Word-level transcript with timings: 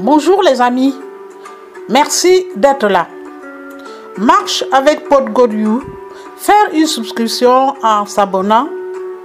Bonjour 0.00 0.44
les 0.44 0.60
amis, 0.60 0.94
merci 1.88 2.46
d'être 2.54 2.86
là. 2.86 3.08
Marche 4.16 4.62
avec 4.70 5.08
PodGodU, 5.08 5.80
faire 6.36 6.68
une 6.72 6.86
subscription 6.86 7.74
en 7.82 8.06
s'abonnant, 8.06 8.68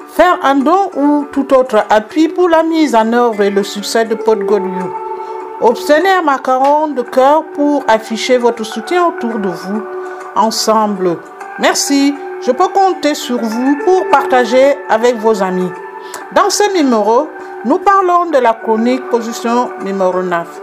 faire 0.08 0.40
un 0.42 0.56
don 0.56 0.90
ou 0.96 1.28
tout 1.32 1.54
autre 1.54 1.86
appui 1.92 2.28
pour 2.28 2.50
la 2.50 2.64
mise 2.64 2.96
en 2.96 3.14
œuvre 3.14 3.44
et 3.44 3.52
le 3.52 3.62
succès 3.62 4.06
de 4.06 4.16
PodGodU. 4.16 4.82
Obtenez 5.62 6.10
un 6.10 6.24
macaron 6.24 6.88
de 6.88 7.04
cœur 7.04 7.44
pour 7.54 7.84
afficher 7.88 8.40
votre 8.40 8.64
soutien 8.64 9.10
autour 9.10 9.38
de 9.38 9.50
vous. 9.50 9.84
Ensemble, 10.36 11.20
merci. 11.60 12.16
Je 12.42 12.52
peux 12.52 12.70
compter 12.70 13.14
sur 13.14 13.38
vous 13.38 13.78
pour 13.86 14.10
partager 14.10 14.76
avec 14.90 15.18
vos 15.18 15.44
amis. 15.44 15.70
Dans 16.32 16.50
ce 16.50 16.76
numéro, 16.76 17.30
nous 17.64 17.78
parlons 17.78 18.26
de 18.32 18.40
la 18.40 18.54
chronique 18.54 19.08
position 19.10 19.70
numéro 19.84 20.24
9. 20.24 20.63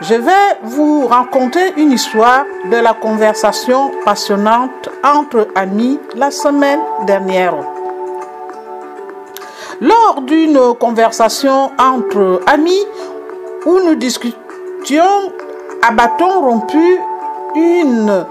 Je 0.00 0.14
vais 0.14 0.58
vous 0.64 1.06
raconter 1.06 1.72
une 1.76 1.92
histoire 1.92 2.44
de 2.68 2.76
la 2.76 2.94
conversation 2.94 3.92
passionnante 4.04 4.88
entre 5.04 5.46
amis 5.54 6.00
la 6.16 6.32
semaine 6.32 6.80
dernière. 7.06 7.54
Lors 9.80 10.20
d'une 10.22 10.74
conversation 10.80 11.70
entre 11.78 12.40
amis 12.46 12.84
où 13.66 13.78
nous 13.86 13.94
discutions 13.94 15.32
à 15.80 15.92
bâton 15.92 16.40
rompu, 16.40 16.98
une 17.54 18.26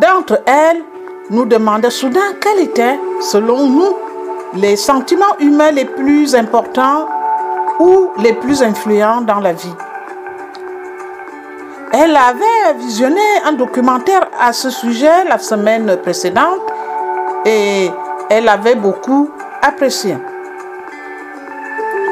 d'entre 0.00 0.40
elles 0.46 0.82
nous 1.28 1.44
demandait 1.44 1.90
soudain 1.90 2.32
quels 2.40 2.60
étaient, 2.60 2.98
selon 3.20 3.66
nous, 3.66 3.96
les 4.54 4.76
sentiments 4.76 5.38
humains 5.40 5.72
les 5.72 5.84
plus 5.84 6.34
importants 6.34 7.06
ou 7.78 8.08
les 8.18 8.32
plus 8.32 8.62
influents 8.62 9.20
dans 9.20 9.40
la 9.40 9.52
vie. 9.52 9.74
Elle 11.94 12.16
avait 12.16 12.72
visionné 12.78 13.20
un 13.44 13.52
documentaire 13.52 14.26
à 14.40 14.54
ce 14.54 14.70
sujet 14.70 15.24
la 15.28 15.38
semaine 15.38 15.98
précédente 15.98 16.62
et 17.44 17.90
elle 18.30 18.48
avait 18.48 18.76
beaucoup 18.76 19.28
apprécié. 19.60 20.16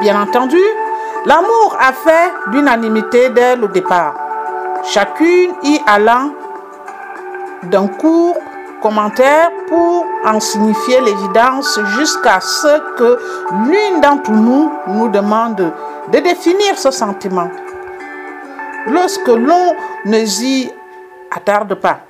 Bien 0.02 0.20
entendu, 0.20 0.60
l'amour 1.24 1.78
a 1.80 1.94
fait 1.94 2.30
l'unanimité 2.48 3.30
dès 3.30 3.56
le 3.56 3.68
départ, 3.68 4.14
chacune 4.84 5.54
y 5.62 5.80
allant 5.86 6.30
d'un 7.62 7.86
court 7.86 8.36
commentaire 8.82 9.50
pour 9.66 10.04
en 10.26 10.40
signifier 10.40 11.00
l'évidence 11.00 11.80
jusqu'à 11.96 12.40
ce 12.40 12.96
que 12.98 13.18
l'une 13.64 14.02
d'entre 14.02 14.30
nous 14.30 14.70
nous 14.88 15.08
demande 15.08 15.72
de 16.12 16.18
définir 16.18 16.76
ce 16.76 16.90
sentiment. 16.90 17.48
Lorsque 18.86 19.28
l'on 19.28 19.74
ne 20.06 20.24
s'y 20.24 20.70
attarde 21.30 21.74
pas, 21.74 22.00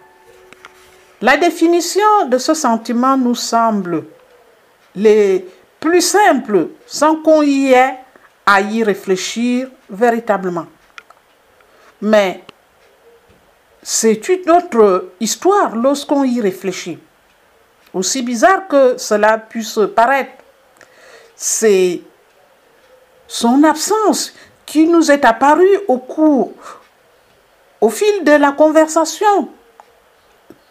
la 1.21 1.37
définition 1.37 2.27
de 2.27 2.39
ce 2.39 2.55
sentiment 2.55 3.17
nous 3.17 3.35
semble 3.35 4.05
les 4.95 5.47
plus 5.79 6.01
simples 6.01 6.69
sans 6.87 7.17
qu'on 7.17 7.43
y 7.43 7.73
ait 7.73 7.99
à 8.47 8.61
y 8.61 8.83
réfléchir 8.83 9.69
véritablement. 9.89 10.67
Mais 12.01 12.43
c'est 13.83 14.29
une 14.29 14.51
autre 14.51 15.11
histoire 15.21 15.77
lorsqu'on 15.77 16.25
y 16.25 16.41
réfléchit. 16.41 16.99
Aussi 17.93 18.23
bizarre 18.23 18.69
que 18.69 18.97
cela 18.99 19.39
puisse 19.39 19.79
paraître, 19.95 20.33
c'est 21.35 22.03
son 23.27 23.65
absence 23.65 24.33
qui 24.71 24.87
nous 24.87 25.11
est 25.11 25.25
apparue 25.25 25.81
au 25.89 25.99
cours, 25.99 26.53
au 27.81 27.91
fil 27.91 28.23
de 28.23 28.31
la 28.31 28.53
conversation, 28.53 29.49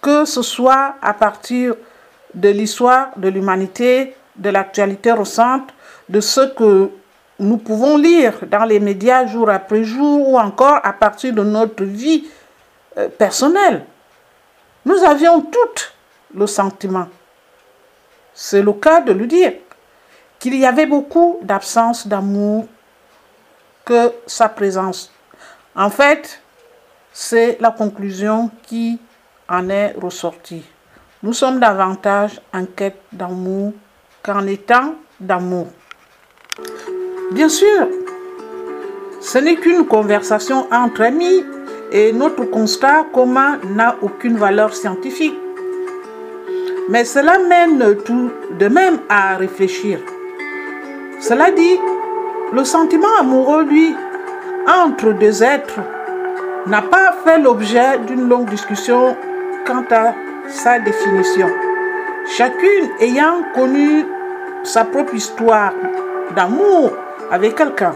que 0.02 0.24
ce 0.24 0.42
soit 0.42 0.96
à 1.02 1.14
partir 1.14 1.76
de 2.34 2.48
l'histoire 2.48 3.10
de 3.18 3.28
l'humanité, 3.28 4.16
de 4.38 4.52
l'actualité 4.52 5.12
récente, 5.12 5.74
de 6.08 6.22
ce 6.22 6.48
que 6.56 6.90
nous 7.40 7.58
pouvons 7.58 7.98
lire 7.98 8.36
dans 8.50 8.64
les 8.64 8.80
médias 8.80 9.26
jour 9.26 9.50
après 9.50 9.84
jour 9.84 10.30
ou 10.30 10.40
encore 10.40 10.80
à 10.82 10.94
partir 10.94 11.34
de 11.34 11.44
notre 11.44 11.84
vie 11.84 12.26
euh, 12.98 13.10
personnel. 13.10 13.84
Nous 14.86 15.04
avions 15.04 15.42
tout 15.42 15.76
le 16.34 16.48
sentiment, 16.48 17.10
c'est 18.34 18.62
le 18.62 18.72
cas 18.72 19.02
de 19.02 19.12
le 19.12 19.28
dire, 19.28 19.56
qu'il 20.40 20.56
y 20.56 20.66
avait 20.66 20.86
beaucoup 20.86 21.40
d'absence 21.42 22.08
d'amour 22.08 22.66
sa 24.26 24.50
présence. 24.50 25.12
En 25.76 25.90
fait, 25.90 26.42
c'est 27.12 27.58
la 27.60 27.72
conclusion 27.72 28.50
qui 28.64 29.00
en 29.48 29.70
est 29.70 29.96
ressortie. 30.02 30.64
Nous 31.24 31.34
sommes 31.34 31.60
davantage 31.60 32.40
en 32.54 32.66
quête 32.66 33.02
d'amour 33.12 33.74
qu'en 34.24 34.46
étant 34.48 34.96
d'amour. 35.20 35.68
Bien 37.32 37.50
sûr, 37.50 37.88
ce 39.22 39.38
n'est 39.38 39.58
qu'une 39.58 39.86
conversation 39.86 40.68
entre 40.72 41.02
amis 41.02 41.44
et 41.92 42.14
notre 42.14 42.46
constat 42.46 43.06
commun 43.14 43.60
n'a 43.66 43.96
aucune 44.02 44.38
valeur 44.38 44.74
scientifique. 44.74 45.36
Mais 46.90 47.06
cela 47.06 47.38
mène 47.38 47.98
tout 48.04 48.32
de 48.58 48.68
même 48.68 49.00
à 49.10 49.36
réfléchir. 49.36 50.00
Cela 51.22 51.52
dit, 51.52 51.78
le 52.52 52.64
sentiment 52.64 53.16
amoureux, 53.20 53.64
lui, 53.64 53.96
entre 54.68 55.12
deux 55.14 55.44
êtres, 55.44 55.80
n'a 56.66 56.82
pas 56.82 57.14
fait 57.24 57.40
l'objet 57.40 58.00
d'une 58.08 58.28
longue 58.28 58.50
discussion 58.50 59.16
quant 59.66 59.84
à 59.92 60.14
sa 60.48 60.80
définition. 60.80 61.48
Chacune 62.38 62.90
ayant 63.00 63.44
connu 63.54 64.06
sa 64.64 64.84
propre 64.84 65.16
histoire 65.16 65.74
d'amour 66.36 66.92
avec 67.32 67.56
quelqu'un. 67.56 67.94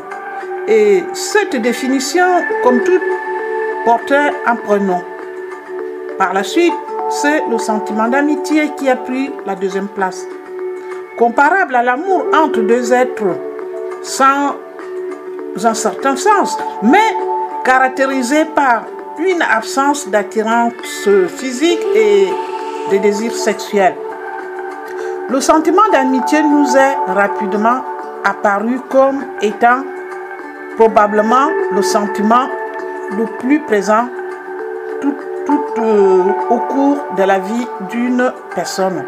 Et 0.68 1.04
cette 1.14 1.56
définition, 1.56 2.26
comme 2.64 2.82
toute 2.84 3.02
portait 3.86 4.32
un 4.46 4.56
prénom. 4.56 5.02
Par 6.18 6.34
la 6.34 6.44
suite, 6.44 6.74
c'est 7.10 7.44
le 7.50 7.58
sentiment 7.58 8.08
d'amitié 8.08 8.72
qui 8.78 8.90
a 8.90 8.96
pris 8.96 9.32
la 9.46 9.56
deuxième 9.56 9.90
place. 9.90 10.26
Comparable 11.18 11.76
à 11.76 11.84
l'amour 11.84 12.26
entre 12.34 12.62
deux 12.62 12.94
êtres 12.94 13.36
sans 14.04 14.56
un 15.64 15.74
certain 15.74 16.16
sens, 16.16 16.58
mais 16.82 17.16
caractérisé 17.64 18.46
par 18.46 18.84
une 19.20 19.42
absence 19.42 20.08
d'attirance 20.10 20.74
physique 21.30 21.82
et 21.96 22.28
de 22.92 22.98
désir 22.98 23.34
sexuel. 23.34 23.96
Le 25.30 25.40
sentiment 25.40 25.88
d'amitié 25.92 26.44
nous 26.44 26.76
est 26.76 26.96
rapidement 27.08 27.82
apparu 28.26 28.80
comme 28.90 29.24
étant 29.42 29.84
probablement 30.76 31.50
le 31.72 31.82
sentiment 31.82 32.48
le 33.12 33.26
plus 33.40 33.60
présent 33.62 34.08
tout, 35.02 35.16
euh, 35.78 36.24
au 36.50 36.60
cours 36.60 36.98
de 37.18 37.24
la 37.24 37.40
vie 37.40 37.68
d'une 37.90 38.32
personne. 38.56 39.04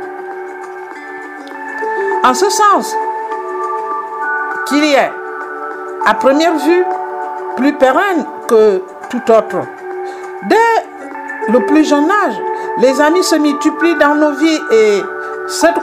En 2.23 2.33
ce 2.33 2.49
sens, 2.49 2.95
qu'il 4.67 4.83
est, 4.83 5.11
à 6.05 6.13
première 6.13 6.55
vue, 6.57 6.83
plus 7.55 7.73
pérenne 7.73 8.25
que 8.47 8.83
tout 9.09 9.31
autre. 9.31 9.65
Dès 10.47 11.51
le 11.51 11.65
plus 11.65 11.87
jeune 11.87 12.09
âge, 12.09 12.35
les 12.79 12.99
amis 13.01 13.23
se 13.23 13.35
multiplient 13.35 13.97
dans 13.97 14.15
nos 14.15 14.33
vies 14.33 14.59
et 14.71 15.01
cette 15.47 15.79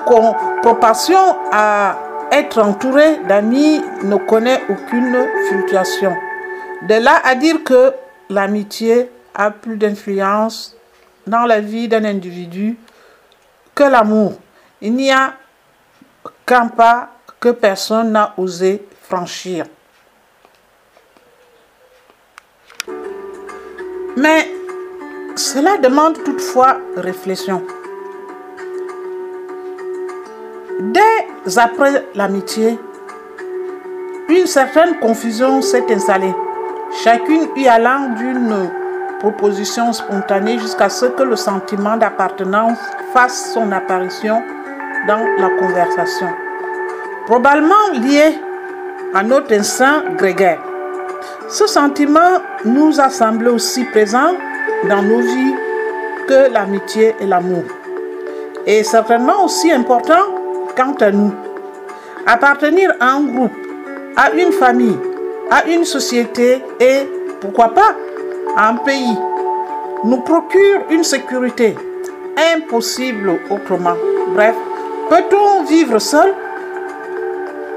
proportion 0.62 1.36
à 1.52 1.96
être 2.32 2.60
entouré 2.60 3.18
d'amis 3.28 3.82
ne 4.02 4.16
connaît 4.16 4.62
aucune 4.68 5.26
fluctuation. 5.48 6.14
De 6.88 6.94
là 6.94 7.20
à 7.24 7.34
dire 7.34 7.62
que 7.64 7.92
l'amitié 8.28 9.10
a 9.34 9.50
plus 9.50 9.76
d'influence 9.76 10.76
dans 11.26 11.44
la 11.44 11.60
vie 11.60 11.88
d'un 11.88 12.04
individu 12.04 12.76
que 13.74 13.84
l'amour. 13.84 14.34
Il 14.80 14.94
n'y 14.94 15.12
a 15.12 15.34
qu'un 16.44 16.68
pas 16.68 17.10
personne 17.48 18.12
n'a 18.12 18.34
osé 18.36 18.86
franchir. 19.02 19.64
Mais 24.16 24.48
cela 25.36 25.78
demande 25.78 26.22
toutefois 26.22 26.78
réflexion. 26.96 27.62
Dès 30.80 31.58
après 31.58 32.06
l'amitié, 32.14 32.78
une 34.28 34.46
certaine 34.46 34.98
confusion 35.00 35.62
s'est 35.62 35.92
installée 35.92 36.34
chacune 37.02 37.48
y 37.56 37.66
allant 37.68 38.10
d'une 38.16 38.70
proposition 39.18 39.92
spontanée 39.92 40.58
jusqu'à 40.58 40.88
ce 40.88 41.06
que 41.06 41.22
le 41.22 41.36
sentiment 41.36 41.96
d'appartenance 41.96 42.78
fasse 43.12 43.52
son 43.54 43.72
apparition 43.72 44.42
dans 45.06 45.24
la 45.38 45.48
conversation. 45.58 46.28
Probablement 47.26 47.92
lié 47.94 48.38
à 49.14 49.22
notre 49.22 49.52
instinct 49.54 50.02
grégaire. 50.16 50.60
Ce 51.48 51.66
sentiment 51.66 52.40
nous 52.64 53.00
a 53.00 53.10
semblé 53.10 53.48
aussi 53.48 53.84
présent 53.84 54.34
dans 54.88 55.02
nos 55.02 55.20
vies 55.20 55.54
que 56.26 56.52
l'amitié 56.52 57.14
et 57.20 57.26
l'amour. 57.26 57.62
Et 58.66 58.82
certainement 58.82 59.44
aussi 59.44 59.70
important 59.70 60.24
quant 60.76 60.94
à 61.00 61.10
nous. 61.10 61.32
Appartenir 62.26 62.92
à 63.00 63.12
un 63.12 63.22
groupe, 63.22 63.52
à 64.16 64.32
une 64.32 64.52
famille, 64.52 64.98
à 65.50 65.64
une 65.66 65.84
société 65.84 66.62
et, 66.80 67.08
pourquoi 67.40 67.68
pas, 67.68 67.94
à 68.56 68.68
un 68.68 68.76
pays 68.76 69.16
nous 70.04 70.20
procure 70.22 70.80
une 70.90 71.04
sécurité 71.04 71.76
impossible 72.56 73.38
autrement. 73.50 73.94
Bref, 74.34 74.56
peut-on 75.08 75.64
vivre 75.64 75.98
seul? 76.00 76.34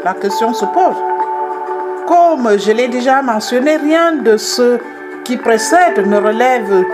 La 0.06 0.14
question 0.14 0.54
se 0.54 0.66
pose. 0.66 0.98
Comme 2.08 2.60
je 2.60 2.72
l'ai 2.72 2.88
déjà 2.88 3.24
mentionné, 3.24 3.78
rien 3.78 4.12
de 4.12 4.38
ce 4.38 4.78
qui 5.24 5.36
précède 5.36 6.06
ne 6.06 6.18
relève 6.18 6.86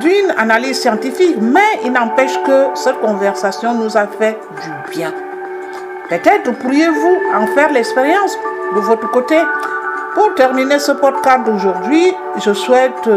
d'une 0.00 0.34
analyse 0.36 0.80
scientifique, 0.80 1.36
mais 1.40 1.78
il 1.84 1.92
n'empêche 1.92 2.36
que 2.42 2.70
cette 2.74 3.00
conversation 3.00 3.74
nous 3.74 3.96
a 3.96 4.08
fait 4.08 4.36
du 4.64 4.90
bien. 4.90 5.12
Peut-être 6.08 6.50
pourriez-vous 6.58 7.18
en 7.36 7.46
faire 7.54 7.70
l'expérience 7.70 8.36
de 8.74 8.80
votre 8.80 9.08
côté. 9.12 9.36
Pour 10.14 10.34
terminer 10.34 10.80
ce 10.80 10.90
podcast 10.90 11.44
d'aujourd'hui, 11.46 12.12
je 12.44 12.52
souhaite, 12.52 13.08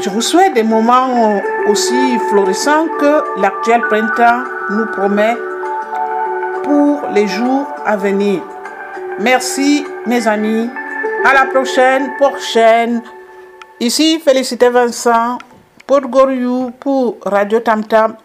je 0.00 0.10
vous 0.10 0.22
souhaite 0.22 0.54
des 0.54 0.64
moments 0.64 1.40
aussi 1.68 2.18
florissants 2.30 2.88
que 2.98 3.40
l'actuel 3.40 3.80
printemps 3.82 4.42
nous 4.70 4.86
promet 4.86 5.36
pour 6.68 7.08
les 7.14 7.26
jours 7.26 7.66
à 7.86 7.96
venir. 7.96 8.42
Merci 9.20 9.84
mes 10.06 10.28
amis. 10.28 10.68
À 11.24 11.32
la 11.32 11.46
prochaine, 11.46 12.14
prochaine. 12.18 13.02
Ici 13.80 14.20
Félicité 14.20 14.68
Vincent 14.68 15.38
pour 15.86 16.00
Goriou, 16.02 16.70
pour 16.78 17.16
Radio 17.24 17.60
Tam 17.60 17.82
Tam. 17.84 18.16